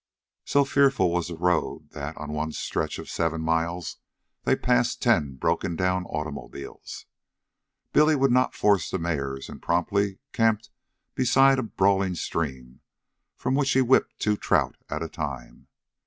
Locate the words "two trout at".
14.19-15.03